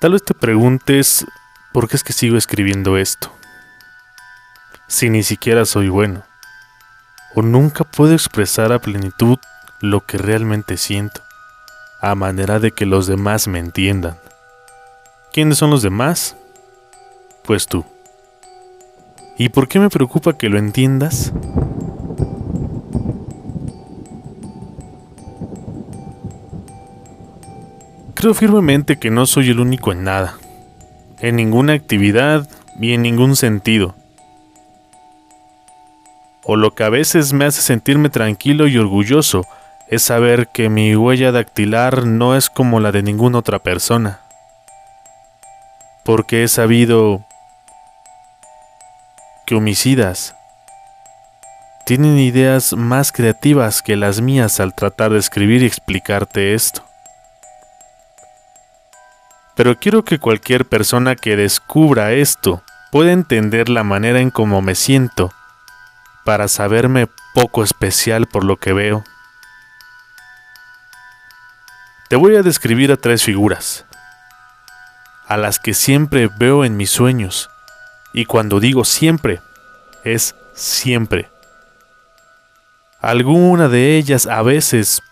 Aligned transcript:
Tal 0.00 0.12
vez 0.12 0.22
te 0.22 0.32
preguntes 0.32 1.26
por 1.72 1.88
qué 1.88 1.96
es 1.96 2.04
que 2.04 2.12
sigo 2.12 2.36
escribiendo 2.36 2.96
esto. 2.98 3.32
Si 4.86 5.10
ni 5.10 5.24
siquiera 5.24 5.64
soy 5.64 5.88
bueno. 5.88 6.22
O 7.34 7.42
nunca 7.42 7.82
puedo 7.82 8.12
expresar 8.12 8.72
a 8.72 8.78
plenitud 8.78 9.38
lo 9.80 10.06
que 10.06 10.16
realmente 10.16 10.76
siento, 10.76 11.20
a 12.00 12.14
manera 12.14 12.60
de 12.60 12.70
que 12.70 12.86
los 12.86 13.08
demás 13.08 13.48
me 13.48 13.58
entiendan. 13.58 14.16
¿Quiénes 15.32 15.58
son 15.58 15.70
los 15.70 15.82
demás? 15.82 16.36
Pues 17.44 17.66
tú. 17.66 17.84
¿Y 19.36 19.48
por 19.48 19.66
qué 19.66 19.80
me 19.80 19.90
preocupa 19.90 20.38
que 20.38 20.48
lo 20.48 20.58
entiendas? 20.58 21.32
Creo 28.18 28.34
firmemente 28.34 28.98
que 28.98 29.12
no 29.12 29.26
soy 29.26 29.50
el 29.50 29.60
único 29.60 29.92
en 29.92 30.02
nada, 30.02 30.34
en 31.20 31.36
ninguna 31.36 31.74
actividad 31.74 32.48
y 32.80 32.92
en 32.92 33.02
ningún 33.02 33.36
sentido. 33.36 33.94
O 36.42 36.56
lo 36.56 36.74
que 36.74 36.82
a 36.82 36.88
veces 36.88 37.32
me 37.32 37.44
hace 37.44 37.62
sentirme 37.62 38.10
tranquilo 38.10 38.66
y 38.66 38.76
orgulloso 38.76 39.46
es 39.86 40.02
saber 40.02 40.48
que 40.48 40.68
mi 40.68 40.96
huella 40.96 41.30
dactilar 41.30 42.06
no 42.08 42.34
es 42.34 42.50
como 42.50 42.80
la 42.80 42.90
de 42.90 43.04
ninguna 43.04 43.38
otra 43.38 43.60
persona. 43.60 44.18
Porque 46.04 46.42
he 46.42 46.48
sabido 46.48 47.24
que 49.46 49.54
homicidas 49.54 50.34
tienen 51.86 52.18
ideas 52.18 52.72
más 52.72 53.12
creativas 53.12 53.80
que 53.80 53.94
las 53.94 54.20
mías 54.20 54.58
al 54.58 54.74
tratar 54.74 55.12
de 55.12 55.20
escribir 55.20 55.62
y 55.62 55.66
explicarte 55.66 56.54
esto. 56.54 56.87
Pero 59.58 59.76
quiero 59.76 60.04
que 60.04 60.20
cualquier 60.20 60.66
persona 60.66 61.16
que 61.16 61.34
descubra 61.34 62.12
esto 62.12 62.62
pueda 62.92 63.10
entender 63.10 63.68
la 63.68 63.82
manera 63.82 64.20
en 64.20 64.30
cómo 64.30 64.62
me 64.62 64.76
siento 64.76 65.32
para 66.24 66.46
saberme 66.46 67.08
poco 67.34 67.64
especial 67.64 68.28
por 68.28 68.44
lo 68.44 68.56
que 68.58 68.72
veo. 68.72 69.02
Te 72.08 72.14
voy 72.14 72.36
a 72.36 72.42
describir 72.42 72.92
a 72.92 72.96
tres 72.96 73.24
figuras, 73.24 73.84
a 75.26 75.36
las 75.36 75.58
que 75.58 75.74
siempre 75.74 76.30
veo 76.38 76.64
en 76.64 76.76
mis 76.76 76.90
sueños, 76.90 77.50
y 78.12 78.26
cuando 78.26 78.60
digo 78.60 78.84
siempre, 78.84 79.40
es 80.04 80.36
siempre. 80.54 81.32
Alguna 83.00 83.66
de 83.66 83.96
ellas 83.96 84.26
a 84.26 84.40
veces 84.42 85.02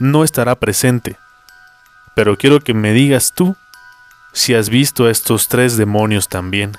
no 0.00 0.24
estará 0.24 0.56
presente, 0.56 1.16
pero 2.16 2.36
quiero 2.36 2.58
que 2.58 2.74
me 2.74 2.92
digas 2.92 3.32
tú 3.32 3.56
si 4.34 4.52
has 4.54 4.68
visto 4.68 5.06
a 5.06 5.10
estos 5.10 5.48
tres 5.48 5.78
demonios 5.78 6.28
también. 6.28 6.72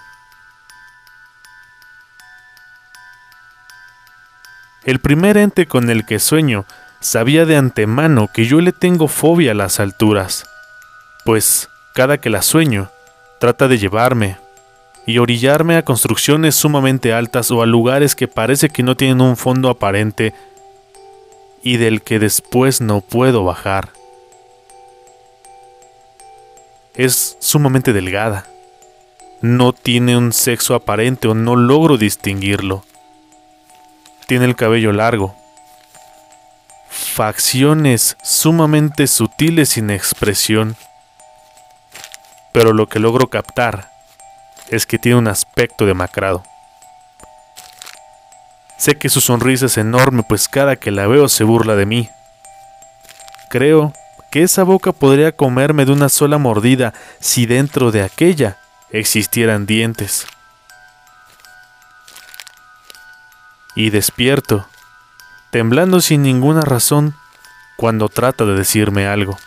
El 4.84 5.00
primer 5.00 5.38
ente 5.38 5.66
con 5.66 5.90
el 5.90 6.06
que 6.06 6.20
sueño 6.20 6.66
sabía 7.00 7.46
de 7.46 7.56
antemano 7.56 8.30
que 8.32 8.46
yo 8.46 8.62
le 8.62 8.72
tengo 8.72 9.08
fobia 9.08 9.52
a 9.52 9.56
las 9.56 9.80
alturas, 9.80 10.46
pues 11.24 11.70
cada 11.96 12.20
que 12.20 12.30
la 12.30 12.44
sueño 12.44 12.92
trata 13.40 13.68
de 13.68 13.80
llevarme 13.80 14.38
y 15.08 15.18
orillarme 15.18 15.78
a 15.78 15.86
construcciones 15.86 16.56
sumamente 16.56 17.14
altas 17.14 17.50
o 17.52 17.64
a 17.64 17.66
lugares 17.66 18.16
que 18.16 18.28
parece 18.28 18.70
que 18.70 18.84
no 18.84 18.96
tienen 18.96 19.22
un 19.22 19.38
fondo 19.38 19.70
aparente 19.70 20.34
y 21.64 21.78
del 21.78 22.02
que 22.02 22.20
después 22.20 22.82
no 22.82 23.02
puedo 23.02 23.44
bajar 23.44 23.95
es 26.96 27.38
sumamente 27.40 27.94
delgada. 27.94 28.46
No 29.42 29.74
tiene 29.74 30.18
un 30.18 30.34
sexo 30.34 30.76
aparente 30.76 31.28
o 31.28 31.34
no 31.34 31.56
logro 31.56 31.98
distinguirlo. 31.98 32.84
Tiene 34.28 34.46
el 34.46 34.56
cabello 34.56 34.92
largo. 34.92 35.36
Facciones 36.90 38.18
sumamente 38.24 39.08
sutiles 39.08 39.70
sin 39.70 39.90
expresión. 39.90 40.76
Pero 42.54 42.74
lo 42.74 42.88
que 42.88 43.00
logro 43.00 43.28
captar 43.28 43.92
es 44.70 44.86
que 44.86 44.98
tiene 44.98 45.18
un 45.18 45.28
aspecto 45.28 45.86
demacrado. 45.86 46.44
Sé 48.78 48.98
que 48.98 49.10
su 49.10 49.22
sonrisa 49.22 49.68
es 49.68 49.78
enorme, 49.78 50.24
pues 50.28 50.48
cada 50.48 50.76
que 50.76 50.92
la 50.92 51.08
veo 51.08 51.30
se 51.30 51.44
burla 51.44 51.76
de 51.76 51.86
mí. 51.86 52.10
Creo 53.50 53.94
que 54.36 54.44
esa 54.44 54.64
boca 54.64 54.92
podría 54.92 55.32
comerme 55.32 55.86
de 55.86 55.94
una 55.94 56.10
sola 56.10 56.38
mordida 56.38 56.94
si 57.22 57.46
dentro 57.46 57.94
de 57.94 58.04
aquella 58.04 58.58
existieran 58.90 59.66
dientes. 59.66 60.28
Y 63.78 63.92
despierto, 63.92 64.68
temblando 65.52 66.02
sin 66.02 66.22
ninguna 66.22 66.60
razón, 66.60 67.16
cuando 67.78 68.10
trata 68.10 68.44
de 68.44 68.56
decirme 68.56 69.08
algo. 69.08 69.38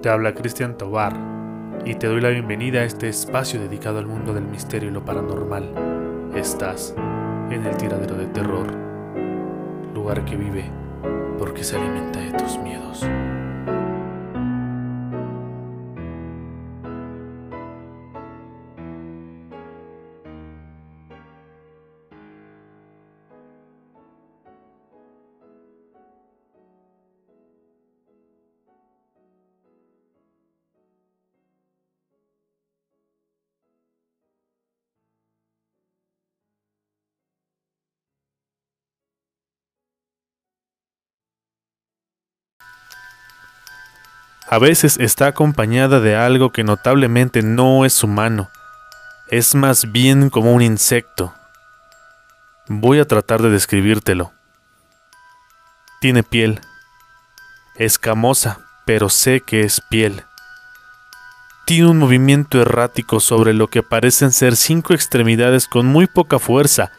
Te 0.00 0.08
habla 0.08 0.34
Cristian 0.34 0.78
Tobar 0.78 1.43
y 1.86 1.94
te 1.96 2.06
doy 2.06 2.20
la 2.20 2.30
bienvenida 2.30 2.80
a 2.80 2.84
este 2.84 3.08
espacio 3.08 3.60
dedicado 3.60 3.98
al 3.98 4.06
mundo 4.06 4.32
del 4.32 4.44
misterio 4.44 4.88
y 4.88 4.92
lo 4.92 5.04
paranormal. 5.04 6.32
Estás 6.34 6.94
en 7.50 7.66
el 7.66 7.76
tiradero 7.76 8.16
de 8.16 8.26
terror, 8.26 8.66
lugar 9.94 10.24
que 10.24 10.36
vive 10.36 10.70
porque 11.38 11.62
se 11.62 11.76
alimenta 11.76 12.20
de 12.20 12.32
tus 12.32 12.56
miedos. 12.58 13.04
A 44.48 44.58
veces 44.58 44.98
está 45.00 45.28
acompañada 45.28 46.00
de 46.00 46.16
algo 46.16 46.52
que 46.52 46.64
notablemente 46.64 47.42
no 47.42 47.84
es 47.84 48.02
humano, 48.04 48.50
es 49.28 49.54
más 49.54 49.90
bien 49.90 50.28
como 50.28 50.52
un 50.52 50.62
insecto. 50.62 51.34
Voy 52.68 52.98
a 52.98 53.06
tratar 53.06 53.42
de 53.42 53.50
describírtelo. 53.50 54.32
Tiene 56.00 56.22
piel, 56.22 56.60
escamosa, 57.76 58.60
pero 58.84 59.08
sé 59.08 59.40
que 59.40 59.62
es 59.62 59.80
piel. 59.80 60.24
Tiene 61.66 61.88
un 61.88 61.98
movimiento 61.98 62.60
errático 62.60 63.20
sobre 63.20 63.54
lo 63.54 63.68
que 63.68 63.82
parecen 63.82 64.30
ser 64.30 64.56
cinco 64.56 64.92
extremidades 64.92 65.66
con 65.66 65.86
muy 65.86 66.06
poca 66.06 66.38
fuerza, 66.38 66.92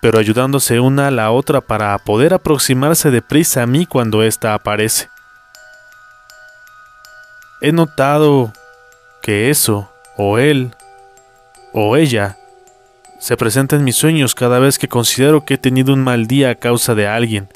pero 0.00 0.20
ayudándose 0.20 0.78
una 0.78 1.08
a 1.08 1.10
la 1.10 1.32
otra 1.32 1.60
para 1.60 1.98
poder 1.98 2.32
aproximarse 2.32 3.10
deprisa 3.10 3.62
a 3.64 3.66
mí 3.66 3.86
cuando 3.86 4.22
ésta 4.22 4.54
aparece. 4.54 5.10
He 7.60 7.72
notado 7.72 8.52
que 9.22 9.48
eso, 9.48 9.90
o 10.16 10.38
él, 10.38 10.74
o 11.72 11.96
ella, 11.96 12.36
se 13.18 13.36
presenta 13.36 13.76
en 13.76 13.84
mis 13.84 13.96
sueños 13.96 14.34
cada 14.34 14.58
vez 14.58 14.78
que 14.78 14.88
considero 14.88 15.44
que 15.44 15.54
he 15.54 15.58
tenido 15.58 15.94
un 15.94 16.04
mal 16.04 16.26
día 16.26 16.50
a 16.50 16.54
causa 16.54 16.94
de 16.94 17.06
alguien, 17.06 17.48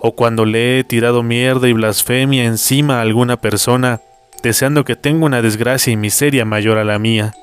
o 0.00 0.16
cuando 0.16 0.44
le 0.44 0.80
he 0.80 0.84
tirado 0.84 1.22
mierda 1.22 1.68
y 1.68 1.72
blasfemia 1.72 2.44
encima 2.44 2.98
a 2.98 3.02
alguna 3.02 3.36
persona, 3.36 4.00
deseando 4.42 4.84
que 4.84 4.96
tenga 4.96 5.24
una 5.24 5.40
desgracia 5.40 5.92
y 5.92 5.96
miseria 5.96 6.44
mayor 6.44 6.76
a 6.78 6.84
la 6.84 6.98
mía. 6.98 7.34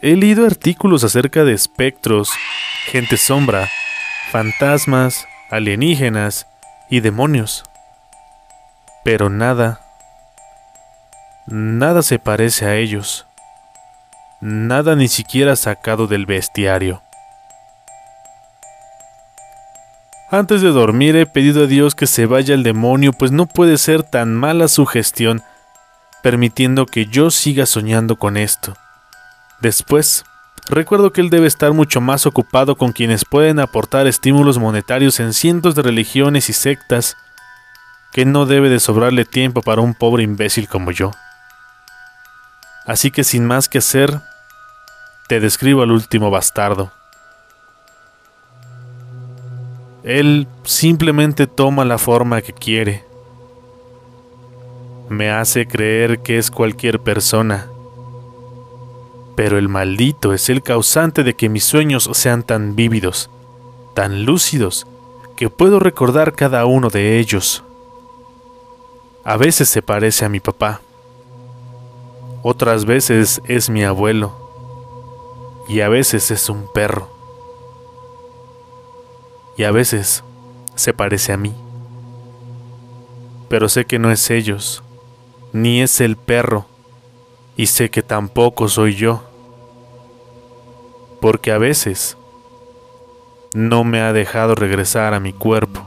He 0.00 0.16
leído 0.16 0.46
artículos 0.46 1.04
acerca 1.04 1.44
de 1.44 1.52
espectros, 1.52 2.30
gente 2.86 3.18
sombra, 3.18 3.68
fantasmas, 4.32 5.26
alienígenas 5.50 6.46
y 6.90 7.00
demonios. 7.00 7.64
Pero 9.04 9.28
nada, 9.28 9.80
nada 11.46 12.02
se 12.02 12.18
parece 12.18 12.64
a 12.64 12.76
ellos. 12.76 13.26
Nada 14.40 14.96
ni 14.96 15.08
siquiera 15.08 15.56
sacado 15.56 16.06
del 16.06 16.26
bestiario. 16.26 17.02
Antes 20.30 20.62
de 20.62 20.70
dormir 20.70 21.16
he 21.16 21.26
pedido 21.26 21.64
a 21.64 21.66
Dios 21.66 21.94
que 21.94 22.06
se 22.06 22.26
vaya 22.26 22.54
el 22.54 22.62
demonio, 22.62 23.12
pues 23.12 23.30
no 23.30 23.46
puede 23.46 23.78
ser 23.78 24.02
tan 24.02 24.34
mala 24.34 24.68
su 24.68 24.86
gestión, 24.86 25.42
permitiendo 26.22 26.86
que 26.86 27.06
yo 27.06 27.30
siga 27.30 27.66
soñando 27.66 28.16
con 28.16 28.36
esto. 28.36 28.74
Después, 29.60 30.24
recuerdo 30.68 31.12
que 31.12 31.20
él 31.20 31.30
debe 31.30 31.46
estar 31.46 31.72
mucho 31.72 32.00
más 32.00 32.26
ocupado 32.26 32.76
con 32.76 32.92
quienes 32.92 33.24
pueden 33.24 33.60
aportar 33.60 34.06
estímulos 34.06 34.58
monetarios 34.58 35.20
en 35.20 35.34
cientos 35.34 35.74
de 35.74 35.82
religiones 35.82 36.48
y 36.48 36.52
sectas, 36.52 37.16
que 38.14 38.24
no 38.24 38.46
debe 38.46 38.68
de 38.68 38.78
sobrarle 38.78 39.24
tiempo 39.24 39.60
para 39.60 39.80
un 39.80 39.92
pobre 39.92 40.22
imbécil 40.22 40.68
como 40.68 40.92
yo. 40.92 41.10
Así 42.86 43.10
que 43.10 43.24
sin 43.24 43.44
más 43.44 43.68
que 43.68 43.78
hacer, 43.78 44.20
te 45.26 45.40
describo 45.40 45.82
al 45.82 45.90
último 45.90 46.30
bastardo. 46.30 46.92
Él 50.04 50.46
simplemente 50.62 51.48
toma 51.48 51.84
la 51.84 51.98
forma 51.98 52.40
que 52.40 52.52
quiere. 52.52 53.04
Me 55.08 55.32
hace 55.32 55.66
creer 55.66 56.20
que 56.20 56.38
es 56.38 56.52
cualquier 56.52 57.00
persona. 57.00 57.66
Pero 59.34 59.58
el 59.58 59.68
maldito 59.68 60.32
es 60.32 60.48
el 60.50 60.62
causante 60.62 61.24
de 61.24 61.34
que 61.34 61.48
mis 61.48 61.64
sueños 61.64 62.08
sean 62.12 62.44
tan 62.44 62.76
vívidos, 62.76 63.28
tan 63.96 64.24
lúcidos, 64.24 64.86
que 65.36 65.50
puedo 65.50 65.80
recordar 65.80 66.34
cada 66.34 66.64
uno 66.64 66.90
de 66.90 67.18
ellos. 67.18 67.64
A 69.24 69.36
veces 69.36 69.68
se 69.68 69.82
parece 69.82 70.24
a 70.24 70.28
mi 70.28 70.40
papá. 70.40 70.80
Otras 72.42 72.84
veces 72.84 73.40
es 73.46 73.70
mi 73.70 73.84
abuelo. 73.84 74.32
Y 75.68 75.80
a 75.80 75.88
veces 75.88 76.30
es 76.30 76.48
un 76.48 76.70
perro 76.72 77.14
y 79.56 79.64
a 79.64 79.70
veces 79.70 80.24
se 80.74 80.92
parece 80.92 81.32
a 81.32 81.36
mí. 81.36 81.54
Pero 83.48 83.68
sé 83.68 83.84
que 83.84 83.98
no 83.98 84.10
es 84.10 84.30
ellos, 84.30 84.82
ni 85.52 85.80
es 85.80 86.00
el 86.00 86.16
perro, 86.16 86.66
y 87.56 87.66
sé 87.66 87.90
que 87.90 88.02
tampoco 88.02 88.68
soy 88.68 88.94
yo, 88.96 89.22
porque 91.20 91.52
a 91.52 91.58
veces 91.58 92.16
no 93.54 93.84
me 93.84 94.00
ha 94.00 94.12
dejado 94.12 94.54
regresar 94.54 95.14
a 95.14 95.20
mi 95.20 95.32
cuerpo. 95.32 95.82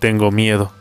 Tengo 0.00 0.30
miedo. 0.30 0.72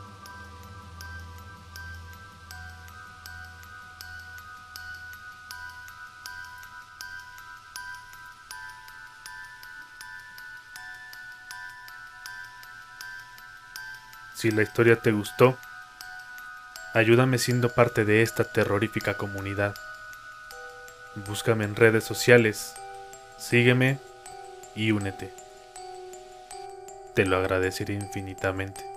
Si 14.36 14.52
la 14.52 14.62
historia 14.62 15.02
te 15.02 15.12
gustó, 15.12 15.58
ayúdame 16.94 17.40
siendo 17.40 17.70
parte 17.70 18.06
de 18.06 18.22
esta 18.22 18.44
terrorífica 18.44 19.18
comunidad. 19.18 19.74
Búscame 21.28 21.66
en 21.66 21.76
redes 21.76 22.04
sociales, 22.04 22.76
sígueme 23.40 23.98
y 24.76 24.92
únete. 24.92 25.34
Te 27.16 27.26
lo 27.26 27.38
agradeceré 27.38 27.96
infinitamente. 27.96 28.97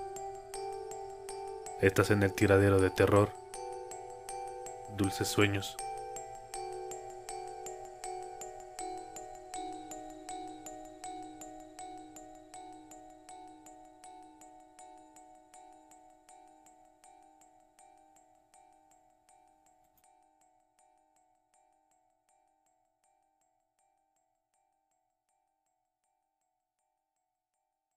Estás 1.80 2.10
en 2.10 2.22
el 2.22 2.34
tiradero 2.34 2.78
de 2.78 2.90
terror. 2.90 3.30
Dulces 4.98 5.28
sueños. 5.28 5.78